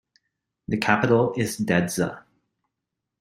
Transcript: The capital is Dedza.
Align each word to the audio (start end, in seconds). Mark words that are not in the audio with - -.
The 0.67 0.77
capital 0.77 1.31
is 1.37 1.57
Dedza. 1.59 2.23